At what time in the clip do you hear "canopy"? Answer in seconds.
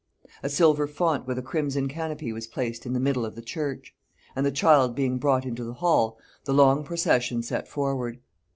1.87-2.33